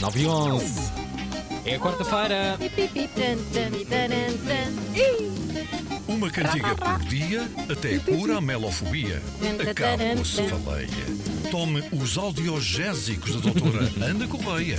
[0.00, 0.92] 9 e 11.
[1.66, 2.58] É quarta-feira.
[6.08, 9.22] Uma cantiga por dia até cura a melofobia.
[9.70, 10.88] Acabe com a cefaleia.
[11.50, 14.78] Tome os audiogésicos da doutora Ana Correia.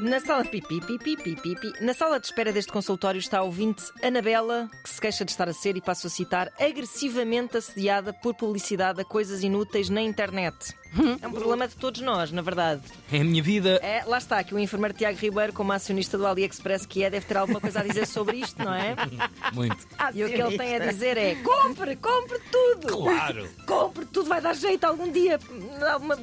[0.00, 1.84] Na sala pipi, pipi, pipi, pipi.
[1.84, 5.48] Na sala de espera deste consultório está a ouvinte Anabela, que se queixa de estar
[5.48, 10.74] a ser, e passo a citar, agressivamente assediada por publicidade a coisas inúteis na internet.
[11.20, 12.80] É um problema de todos nós, na verdade.
[13.12, 13.78] É a minha vida.
[13.82, 17.26] É, lá está, que o enfermeiro Tiago Ribeiro, como acionista do AliExpress que é, deve
[17.26, 18.96] ter alguma coisa a dizer sobre isto, não é?
[19.52, 19.76] Muito.
[20.14, 22.86] E o que ele tem a dizer é: compre, compre tudo!
[22.88, 23.48] Claro.
[23.66, 26.16] Compre, tudo vai dar jeito algum dia, numa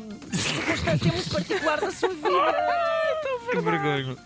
[0.54, 2.30] circunstância muito particular da sua vida.
[3.52, 4.14] Que vergonha.
[4.14, 4.18] Uh,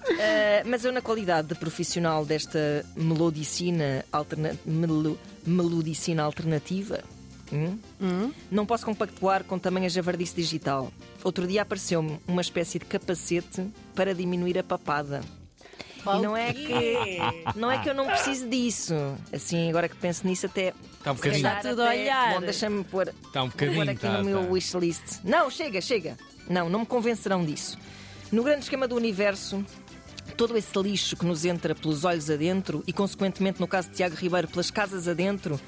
[0.66, 4.58] mas eu, na qualidade de profissional desta melodicina, alterna...
[4.66, 5.20] melo...
[5.46, 7.04] melodicina alternativa,
[7.52, 10.92] hum, não posso compactuar com tamanha javardice digital.
[11.24, 15.22] Outro dia apareceu-me uma espécie de capacete para diminuir a papada.
[16.02, 17.20] E não é que
[17.56, 18.94] não é que eu não preciso disso.
[19.32, 20.74] Assim, agora que penso nisso, até.
[20.98, 21.48] Está um bocadinho.
[21.48, 22.34] Está tudo a olhar.
[22.34, 23.92] Bom, deixa-me pôr, Está um Vou pôr bocadinho.
[23.92, 24.52] aqui tá, no meu tá.
[24.52, 25.20] wishlist.
[25.24, 26.18] Não, chega, chega.
[26.50, 27.78] Não, não me convencerão disso.
[28.32, 29.64] No grande esquema do universo,
[30.36, 34.16] todo esse lixo que nos entra pelos olhos adentro e, consequentemente, no caso de Tiago
[34.16, 35.60] Ribeiro, pelas casas adentro,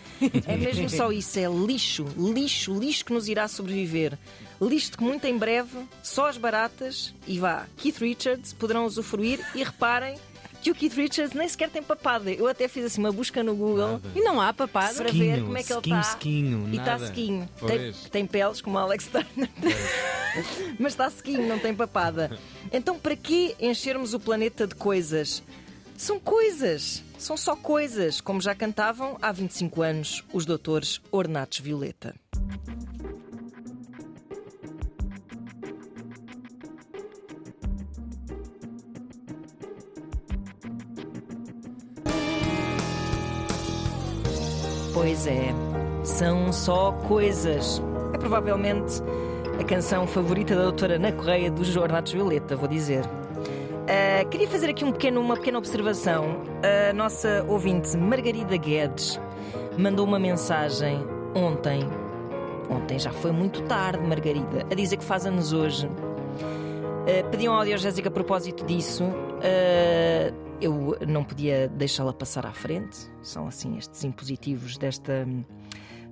[0.45, 4.17] é mesmo só isso: é lixo, lixo, lixo que nos irá sobreviver.
[4.61, 9.63] Lixo que muito em breve só as baratas e vá, Keith Richards poderão usufruir e
[9.63, 10.17] reparem.
[10.61, 12.29] Que o Keith Richards nem sequer tem papada.
[12.29, 14.11] Eu até fiz assim uma busca no Google Nada.
[14.13, 14.93] E não há papada.
[14.93, 15.95] para Sequinho, ver como é que ele está.
[16.69, 17.49] e está sequinho.
[17.65, 19.49] Tem, tem peles, como o Alex Turner.
[20.79, 22.31] Mas está sequinho, não tem papada.
[22.71, 25.43] Então, para que enchermos o planeta de coisas?
[25.97, 27.03] São coisas.
[27.17, 32.15] São só coisas, como já cantavam há 25 anos os doutores Ornatos Violeta.
[44.93, 45.53] Pois é,
[46.05, 47.81] são só coisas.
[48.13, 49.01] É provavelmente
[49.59, 53.03] a canção favorita da doutora Ana Correia dos Jornados Violeta, vou dizer.
[53.87, 56.41] Ah, queria fazer aqui um pequeno- uma pequena observação.
[56.89, 59.19] A nossa ouvinte Margarida Guedes
[59.77, 60.99] mandou uma mensagem
[61.35, 61.81] ontem.
[62.69, 65.87] Ontem já foi muito tarde, Margarida, a dizer que faz anos hoje.
[65.87, 69.03] Uh, pediam audiogésica a propósito disso.
[69.03, 73.09] Uh, eu não podia deixá-la passar à frente.
[73.23, 75.25] São assim estes impositivos desta,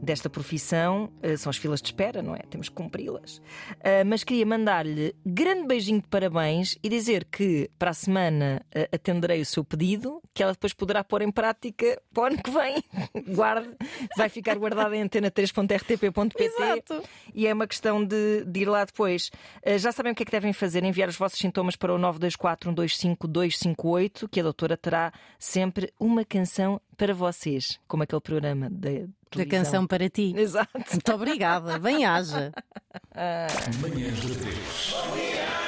[0.02, 1.12] desta profissão.
[1.24, 2.40] Uh, são as filas de espera, não é?
[2.50, 3.38] Temos que cumpri-las.
[3.38, 8.96] Uh, mas queria mandar-lhe grande beijinho de parabéns e dizer que para a semana uh,
[8.96, 12.52] atenderei o seu pedido, que ela depois poderá pôr em prática para o ano que
[12.52, 12.84] vem.
[13.36, 13.70] Guarde,
[14.16, 17.04] vai ficar guardada em antena3.rtp.pt Exato.
[17.34, 19.32] e é uma questão de, de ir lá depois.
[19.78, 20.84] Já sabem o que é que devem fazer?
[20.84, 26.24] Enviar os vossos sintomas para o 924 125 258, que a doutora terá sempre uma
[26.24, 28.90] canção para vocês, como aquele programa da,
[29.36, 30.34] Da canção para ti.
[30.36, 30.70] Exato.
[30.92, 31.78] Muito obrigada.
[31.80, 32.52] Bem haja.
[33.82, 35.67] Manhãs da 3.